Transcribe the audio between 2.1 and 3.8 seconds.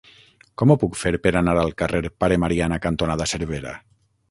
Pare Mariana cantonada Cervera?